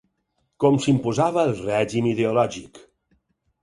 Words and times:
Com 0.65 0.79
s'imposava 0.85 1.45
el 1.51 1.55
règim 1.61 2.11
ideològic. 2.17 2.85